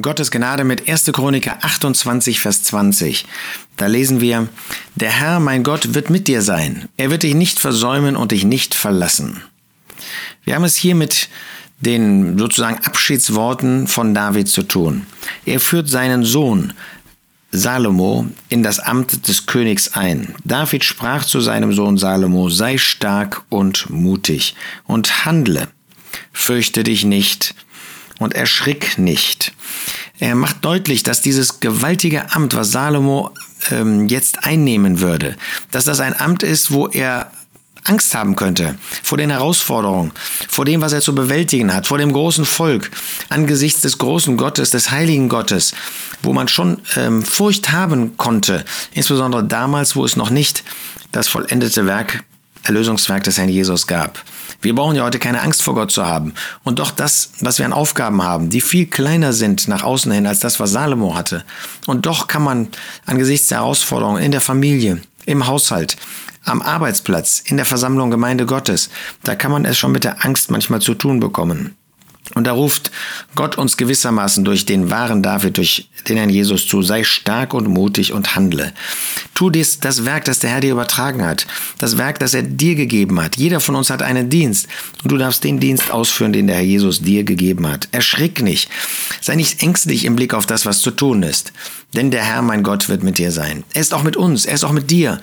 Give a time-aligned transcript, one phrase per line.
[0.00, 1.12] Gottes Gnade mit 1.
[1.12, 3.26] Chroniker 28, Vers 20.
[3.76, 4.48] Da lesen wir,
[4.94, 6.88] Der Herr, mein Gott, wird mit dir sein.
[6.96, 9.42] Er wird dich nicht versäumen und dich nicht verlassen.
[10.42, 11.28] Wir haben es hier mit
[11.80, 15.06] den sozusagen Abschiedsworten von David zu tun.
[15.44, 16.72] Er führt seinen Sohn
[17.52, 20.34] Salomo in das Amt des Königs ein.
[20.44, 24.54] David sprach zu seinem Sohn Salomo, sei stark und mutig
[24.86, 25.68] und handle.
[26.32, 27.54] Fürchte dich nicht
[28.18, 29.52] und erschrick nicht.
[30.24, 33.32] Er macht deutlich, dass dieses gewaltige Amt, was Salomo
[33.70, 35.36] ähm, jetzt einnehmen würde,
[35.70, 37.30] dass das ein Amt ist, wo er
[37.82, 40.12] Angst haben könnte vor den Herausforderungen,
[40.48, 42.90] vor dem, was er zu bewältigen hat, vor dem großen Volk,
[43.28, 45.74] angesichts des großen Gottes, des heiligen Gottes,
[46.22, 48.64] wo man schon ähm, Furcht haben konnte,
[48.94, 50.64] insbesondere damals, wo es noch nicht
[51.12, 52.24] das vollendete Werk,
[52.62, 54.24] Erlösungswerk des Herrn Jesus gab.
[54.64, 56.32] Wir brauchen ja heute keine Angst vor Gott zu haben.
[56.62, 60.26] Und doch das, was wir an Aufgaben haben, die viel kleiner sind nach außen hin
[60.26, 61.44] als das, was Salomo hatte.
[61.86, 62.68] Und doch kann man
[63.04, 65.96] angesichts der Herausforderungen in der Familie, im Haushalt,
[66.44, 68.90] am Arbeitsplatz, in der Versammlung Gemeinde Gottes,
[69.22, 71.76] da kann man es schon mit der Angst manchmal zu tun bekommen.
[72.32, 72.90] Und da ruft
[73.34, 77.68] Gott uns gewissermaßen durch den wahren David, durch den Herrn Jesus zu, sei stark und
[77.68, 78.72] mutig und handle.
[79.34, 81.46] Tu dies, das Werk, das der Herr dir übertragen hat,
[81.78, 83.36] das Werk, das er dir gegeben hat.
[83.36, 84.68] Jeder von uns hat einen Dienst
[85.02, 87.88] und du darfst den Dienst ausführen, den der Herr Jesus dir gegeben hat.
[87.92, 88.70] Erschrick nicht,
[89.20, 91.52] sei nicht ängstlich im Blick auf das, was zu tun ist,
[91.94, 93.64] denn der Herr, mein Gott, wird mit dir sein.
[93.74, 95.20] Er ist auch mit uns, er ist auch mit dir.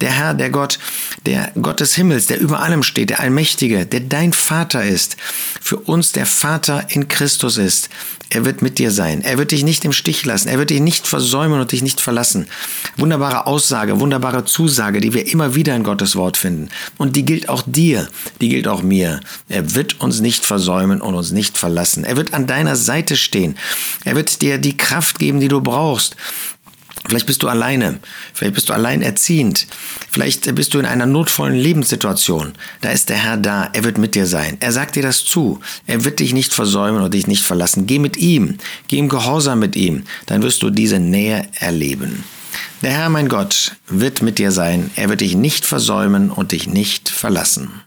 [0.00, 0.78] Der Herr, der Gott,
[1.26, 5.16] der Gott des Himmels, der über allem steht, der Allmächtige, der dein Vater ist,
[5.60, 7.88] für uns der Vater in Christus ist.
[8.30, 9.22] Er wird mit dir sein.
[9.22, 10.48] Er wird dich nicht im Stich lassen.
[10.48, 12.46] Er wird dich nicht versäumen und dich nicht verlassen.
[12.96, 16.68] Wunderbare Aussage, wunderbare Zusage, die wir immer wieder in Gottes Wort finden.
[16.96, 18.08] Und die gilt auch dir,
[18.40, 19.20] die gilt auch mir.
[19.48, 22.04] Er wird uns nicht versäumen und uns nicht verlassen.
[22.04, 23.56] Er wird an deiner Seite stehen.
[24.04, 26.16] Er wird dir die Kraft geben, die du brauchst.
[27.06, 28.00] Vielleicht bist du alleine,
[28.32, 29.66] vielleicht bist du alleinerziehend,
[30.10, 32.54] vielleicht bist du in einer notvollen Lebenssituation.
[32.80, 34.56] Da ist der Herr da, er wird mit dir sein.
[34.60, 35.60] Er sagt dir das zu.
[35.86, 37.86] Er wird dich nicht versäumen und dich nicht verlassen.
[37.86, 38.56] Geh mit ihm,
[38.88, 42.24] geh im Gehorsam mit ihm, dann wirst du diese Nähe erleben.
[42.80, 44.90] Der Herr, mein Gott, wird mit dir sein.
[44.96, 47.82] Er wird dich nicht versäumen und dich nicht verlassen.